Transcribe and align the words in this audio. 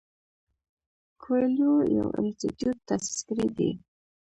کویلیو 1.21 1.73
یو 1.97 2.07
انسټیټیوټ 2.19 2.77
تاسیس 2.87 3.19
کړی 3.27 3.47
دی. 3.57 3.71